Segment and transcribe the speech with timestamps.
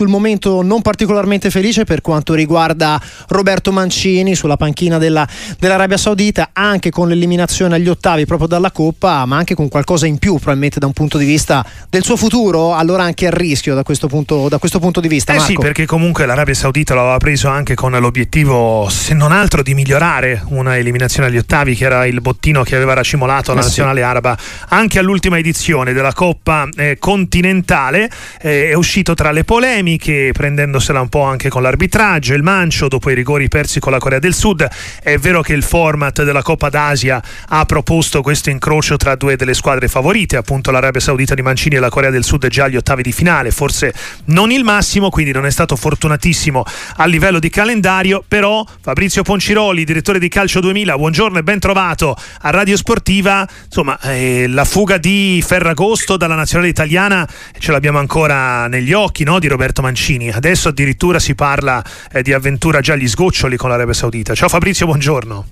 [0.00, 6.50] sul momento non particolarmente felice per quanto riguarda Roberto Mancini sulla panchina della, dell'Arabia Saudita,
[6.54, 10.78] anche con l'eliminazione agli ottavi proprio dalla Coppa, ma anche con qualcosa in più probabilmente
[10.78, 14.48] da un punto di vista del suo futuro, allora anche a rischio da questo punto,
[14.48, 15.34] da questo punto di vista.
[15.34, 15.50] Eh Marco.
[15.52, 19.74] sì, perché comunque l'Arabia Saudita lo aveva preso anche con l'obiettivo, se non altro, di
[19.74, 24.00] migliorare una eliminazione agli ottavi, che era il bottino che aveva racimolato la eh nazionale
[24.00, 24.06] sì.
[24.06, 24.38] araba
[24.68, 28.10] anche all'ultima edizione della Coppa eh, continentale.
[28.40, 33.10] Eh, è uscito tra le polemiche, prendendosela un po' anche con l'arbitraggio, il mancio dopo
[33.10, 34.68] i rigori persi con la Corea del Sud.
[35.02, 39.54] È vero che il format della Coppa d'Asia ha proposto questo incrocio tra due delle
[39.54, 43.02] squadre favorite, appunto l'Arabia Saudita di Mancini e la Corea del Sud già agli ottavi
[43.02, 43.92] di finale, forse
[44.26, 46.64] non il massimo, quindi non è stato fortunatissimo
[46.96, 52.16] a livello di calendario, però Fabrizio Ponciroli, direttore di Calcio 2000, buongiorno e ben trovato
[52.42, 53.46] a Radio Sportiva.
[53.64, 59.38] Insomma, eh, la fuga di Ferragosto dalla nazionale italiana ce l'abbiamo ancora negli occhi no?
[59.38, 60.30] di Roberto Mancini.
[60.30, 64.34] Adesso addirittura si parla eh, di avventura già agli sgoccioli con l'Arabia Saudita.
[64.34, 65.46] Ciao Fabrizio, buongiorno.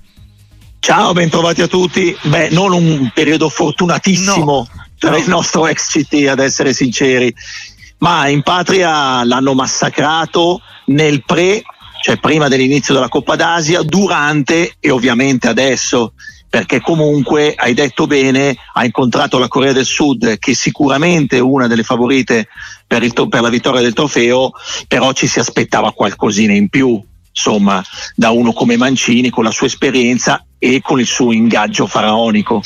[0.80, 2.16] Ciao, bentrovati a tutti.
[2.22, 7.34] Beh, non un periodo fortunatissimo no, per il nostro ex CT, ad essere sinceri,
[7.98, 11.62] ma in patria l'hanno massacrato nel pre,
[12.02, 16.12] cioè prima dell'inizio della Coppa d'Asia, durante e ovviamente adesso
[16.48, 21.66] perché comunque hai detto bene, ha incontrato la Corea del Sud che sicuramente è una
[21.66, 22.48] delle favorite
[22.86, 24.52] per, il, per la vittoria del trofeo,
[24.86, 29.66] però ci si aspettava qualcosina in più, insomma, da uno come Mancini con la sua
[29.66, 32.62] esperienza e con il suo ingaggio faraonico.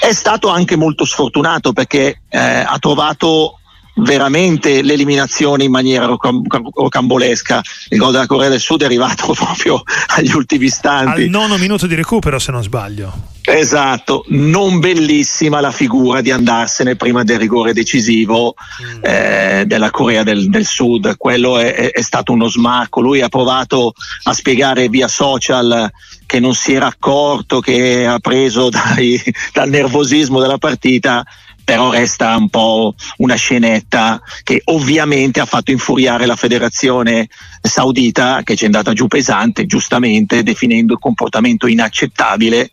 [0.00, 3.58] È stato anche molto sfortunato perché eh, ha trovato
[3.98, 7.62] veramente l'eliminazione in maniera rocambolesca.
[7.90, 9.82] Il gol della Corea del Sud è arrivato proprio
[10.16, 11.22] agli ultimi istanti.
[11.22, 13.36] Al nono minuto di recupero, se non sbaglio.
[13.50, 18.98] Esatto, non bellissima la figura di andarsene prima del rigore decisivo mm.
[19.00, 21.16] eh, della Corea del, del Sud.
[21.16, 23.00] Quello è, è, è, stato uno smacco.
[23.00, 25.90] Lui ha provato a spiegare via social
[26.26, 29.18] che non si era accorto, che ha preso dai,
[29.54, 31.24] dal nervosismo della partita
[31.68, 37.28] però resta un po' una scenetta che ovviamente ha fatto infuriare la federazione
[37.60, 42.70] saudita che ci è andata giù pesante, giustamente definendo il comportamento inaccettabile.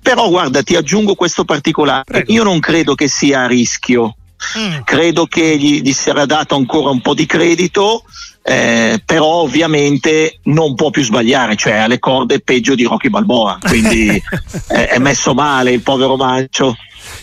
[0.00, 2.32] Però guarda, ti aggiungo questo particolare, Prego.
[2.32, 4.16] io non credo che sia a rischio.
[4.58, 4.80] Mm.
[4.82, 8.04] Credo che gli, gli sarà dato ancora un po' di credito,
[8.42, 13.58] eh, però ovviamente non può più sbagliare, cioè ha le corde peggio di Rocky Balboa,
[13.60, 14.08] quindi
[14.68, 16.74] è, è messo male il povero Mancio.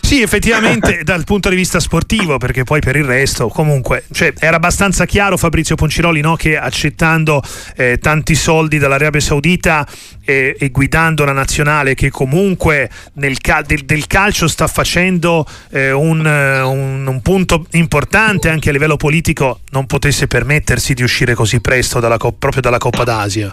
[0.06, 4.58] Sì, effettivamente dal punto di vista sportivo, perché poi per il resto comunque cioè, era
[4.58, 7.42] abbastanza chiaro Fabrizio Ponciroli no, che accettando
[7.76, 9.86] eh, tanti soldi dall'Arabia Saudita
[10.24, 15.92] eh, e guidando una nazionale che comunque nel cal- del, del, calcio sta facendo eh,
[15.92, 21.62] un, un, un, punto importante anche a livello politico, non potesse permettersi di uscire così
[21.62, 23.52] presto dalla, proprio dalla Coppa d'Asia.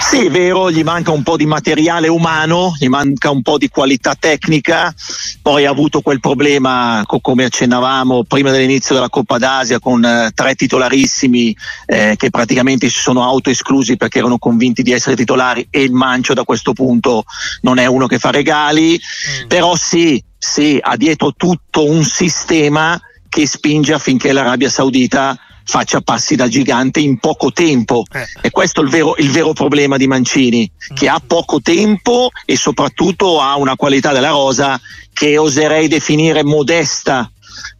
[0.00, 3.68] Sì, è vero, gli manca un po' di materiale umano, gli manca un po' di
[3.68, 4.94] qualità tecnica,
[5.42, 10.30] poi ha avuto quel problema, co- come accennavamo, prima dell'inizio della Coppa d'Asia con eh,
[10.34, 11.56] tre titolarissimi
[11.86, 16.34] eh, che praticamente si sono autoesclusi perché erano convinti di essere titolari e il Mancio
[16.34, 17.24] da questo punto
[17.62, 19.48] non è uno che fa regali, mm.
[19.48, 26.36] però sì, sì, ha dietro tutto un sistema che spinge affinché l'Arabia Saudita faccia passi
[26.36, 28.04] da gigante in poco tempo.
[28.12, 28.26] Eh.
[28.42, 30.96] E questo è il vero, il vero problema di Mancini, mm.
[30.96, 34.80] che ha poco tempo e soprattutto ha una qualità della rosa
[35.12, 37.30] che oserei definire modesta,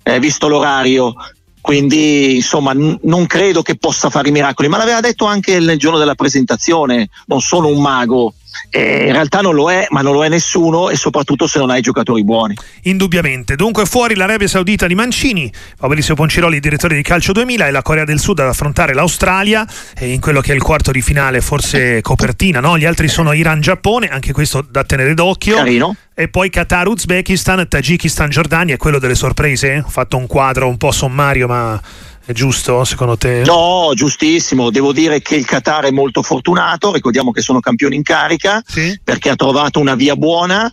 [0.03, 1.15] eh, visto l'orario.
[1.61, 5.79] Quindi insomma n- non credo che possa fare i miracoli, ma l'aveva detto anche nel
[5.79, 8.35] giorno della presentazione, non sono un mago,
[8.71, 11.71] eh, in realtà non lo è, ma non lo è nessuno e soprattutto se non
[11.71, 12.57] hai giocatori buoni.
[12.83, 13.57] Indubbiamente.
[13.57, 18.05] Dunque fuori l'Arabia Saudita di Mancini, Fabrizio Ponciroli, direttore di Calcio 2000 e la Corea
[18.05, 19.67] del Sud ad affrontare l'Australia
[19.99, 22.79] eh, in quello che è il quarto di finale, forse copertina, no?
[22.79, 25.57] Gli altri sono Iran-Giappone, anche questo da tenere d'occhio.
[25.57, 25.97] Carino.
[26.17, 29.83] E poi Qatar, Uzbekistan, Tagikistan, Giordania, è quello delle sorprese?
[29.85, 31.81] Ho fatto un quadro un po' sommario, ma
[32.27, 33.43] è giusto secondo te?
[33.45, 34.71] No, giustissimo.
[34.71, 36.93] Devo dire che il Qatar è molto fortunato.
[36.93, 38.99] Ricordiamo che sono campioni in carica sì.
[39.03, 40.73] perché ha trovato una via buona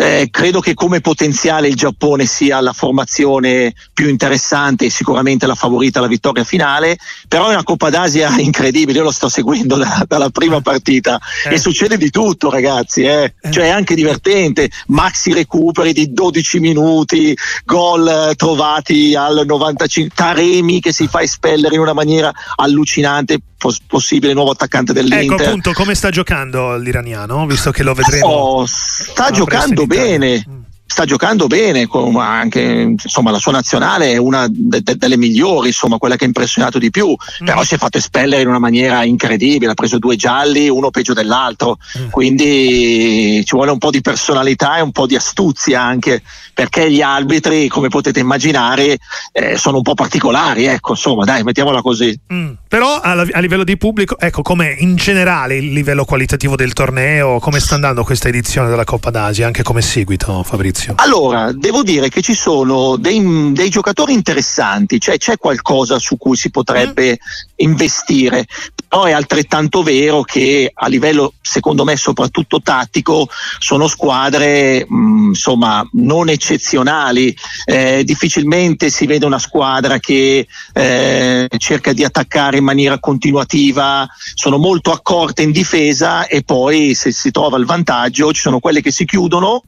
[0.00, 5.54] eh, credo che come potenziale il Giappone sia la formazione più interessante e sicuramente la
[5.54, 6.96] favorita alla vittoria finale,
[7.28, 11.54] però è una Coppa d'Asia incredibile, io lo sto seguendo da, dalla prima partita eh.
[11.54, 13.34] e succede di tutto ragazzi, eh.
[13.38, 13.50] eh.
[13.50, 17.36] cioè è anche divertente, maxi recuperi di 12 minuti,
[17.66, 23.38] gol trovati al 95, Taremi che si fa espellere in una maniera allucinante,
[23.86, 25.22] possibile nuovo attaccante dell'Inter.
[25.22, 28.26] Ecco appunto come sta giocando l'iraniano, visto che lo vedremo.
[28.26, 30.44] Oh, sta giocando bene.
[30.48, 30.59] Mm.
[30.90, 31.88] Sta giocando bene,
[32.18, 36.26] anche insomma, la sua nazionale è una de- de- delle migliori, insomma, quella che ha
[36.26, 37.46] impressionato di più, mm.
[37.46, 41.12] però si è fatto espellere in una maniera incredibile, ha preso due gialli, uno peggio
[41.12, 42.10] dell'altro, mm.
[42.10, 46.22] quindi ci vuole un po' di personalità e un po' di astuzia anche,
[46.52, 48.98] perché gli arbitri, come potete immaginare,
[49.30, 52.18] eh, sono un po' particolari, ecco, insomma, dai, mettiamola così.
[52.34, 52.50] Mm.
[52.66, 57.38] Però a, a, livello di pubblico, ecco, come in generale il livello qualitativo del torneo,
[57.38, 60.79] come sta andando questa edizione della Coppa d'Asia, anche come seguito, Fabrizio?
[60.80, 60.94] Fabrizio?
[60.96, 66.36] Allora, devo dire che ci sono dei, dei giocatori interessanti, cioè c'è qualcosa su cui
[66.36, 67.14] si potrebbe mm.
[67.56, 68.46] investire,
[68.88, 73.28] però è altrettanto vero che a livello, secondo me, soprattutto tattico,
[73.58, 77.36] sono squadre mh, mm, insomma non eccezionali.
[77.64, 84.56] Eh, difficilmente si vede una squadra che eh, cerca di attaccare in maniera continuativa, sono
[84.56, 88.90] molto accorte in difesa e poi se si trova il vantaggio ci sono quelle che
[88.90, 89.62] si chiudono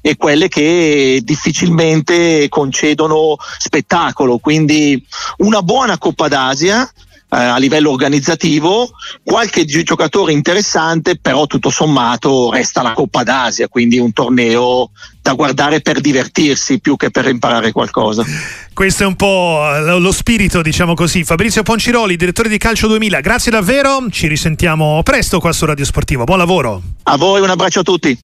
[0.00, 4.36] e quelle che difficilmente concedono spettacolo.
[4.36, 5.02] Quindi
[5.38, 8.90] una buona Coppa d'Asia eh, a livello organizzativo,
[9.24, 14.90] qualche giocatore interessante, però tutto sommato resta la Coppa d'Asia, quindi un torneo
[15.22, 18.22] da guardare per divertirsi più che per imparare qualcosa.
[18.74, 19.62] Questo è un po'
[19.98, 21.24] lo spirito, diciamo così.
[21.24, 26.24] Fabrizio Ponciroli, direttore di Calcio 2000, grazie davvero, ci risentiamo presto qua su Radio Sportivo.
[26.24, 26.82] Buon lavoro.
[27.04, 28.18] A voi un abbraccio a tutti.